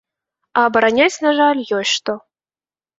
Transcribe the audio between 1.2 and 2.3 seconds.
на жаль, ёсць што.